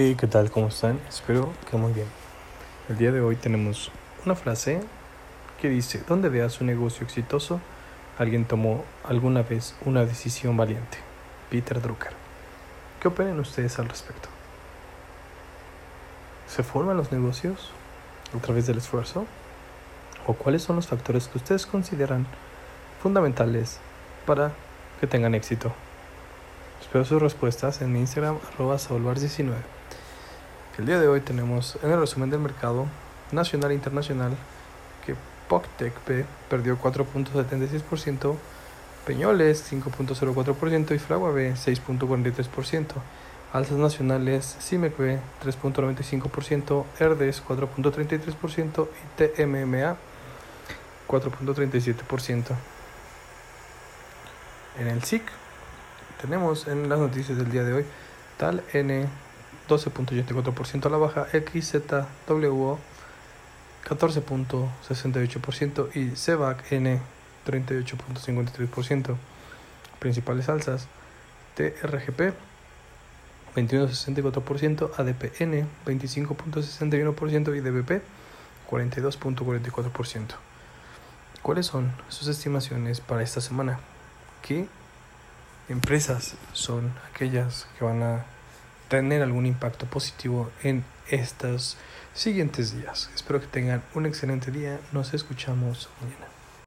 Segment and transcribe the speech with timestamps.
[0.00, 0.50] ¿qué tal?
[0.50, 0.98] ¿Cómo están?
[1.10, 2.06] Espero que muy bien.
[2.88, 3.92] El día de hoy tenemos
[4.24, 4.80] una frase
[5.60, 7.60] que dice, donde veas un negocio exitoso,
[8.18, 10.96] alguien tomó alguna vez una decisión valiente.
[11.50, 12.12] Peter Drucker.
[12.98, 14.30] ¿Qué opinan ustedes al respecto?
[16.48, 17.70] ¿Se forman los negocios
[18.34, 19.26] a través del esfuerzo?
[20.26, 22.26] ¿O cuáles son los factores que ustedes consideran
[23.02, 23.78] fundamentales
[24.24, 24.52] para
[24.98, 25.72] que tengan éxito?
[26.80, 29.79] Espero sus respuestas en mi Instagram, arroba 19
[30.80, 32.86] El día de hoy tenemos en el resumen del mercado
[33.32, 34.34] nacional e internacional
[35.04, 35.14] que
[35.46, 35.92] POCTEC
[36.48, 38.34] perdió 4.76%,
[39.04, 42.94] Peñoles 5.04% y Fragua B 6.43%.
[43.52, 49.96] Alzas nacionales CIMEC B 3.95%, ERDES 4.33% y TMMA
[51.06, 52.56] 4.37%.
[54.78, 55.24] En el SIC
[56.22, 57.84] tenemos en las noticias del día de hoy
[58.38, 59.29] tal N
[59.70, 62.78] 12.84% a la baja, XZWO
[63.84, 67.00] 14.68% y CEVAC N
[67.46, 69.16] 38.53%.
[69.98, 70.88] Principales alzas
[71.54, 72.34] TRGP
[73.54, 78.02] 21.64%, ADPN 25.61% y DBP
[78.68, 80.34] 42.44%.
[81.42, 83.80] ¿Cuáles son sus estimaciones para esta semana?
[84.42, 84.68] ¿Qué
[85.68, 88.24] empresas son aquellas que van a
[88.90, 91.78] tener algún impacto positivo en estos
[92.12, 93.08] siguientes días.
[93.14, 94.80] Espero que tengan un excelente día.
[94.92, 96.39] Nos escuchamos mañana.